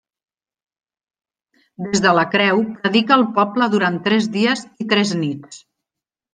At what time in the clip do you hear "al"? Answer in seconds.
3.19-3.29